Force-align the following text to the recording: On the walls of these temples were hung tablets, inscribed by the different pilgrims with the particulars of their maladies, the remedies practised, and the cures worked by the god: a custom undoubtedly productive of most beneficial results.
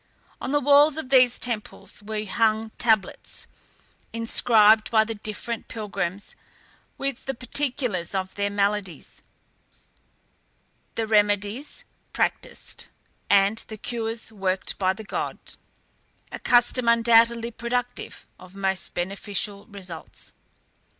On 0.41 0.51
the 0.51 0.59
walls 0.59 0.97
of 0.97 1.09
these 1.09 1.37
temples 1.37 2.01
were 2.01 2.25
hung 2.25 2.71
tablets, 2.79 3.45
inscribed 4.11 4.89
by 4.89 5.03
the 5.03 5.13
different 5.13 5.67
pilgrims 5.67 6.35
with 6.97 7.25
the 7.25 7.35
particulars 7.35 8.15
of 8.15 8.33
their 8.33 8.49
maladies, 8.49 9.21
the 10.95 11.05
remedies 11.05 11.85
practised, 12.13 12.87
and 13.29 13.59
the 13.67 13.77
cures 13.77 14.31
worked 14.31 14.79
by 14.79 14.91
the 14.91 15.03
god: 15.03 15.37
a 16.31 16.39
custom 16.39 16.87
undoubtedly 16.87 17.51
productive 17.51 18.25
of 18.39 18.55
most 18.55 18.95
beneficial 18.95 19.67
results. 19.67 20.33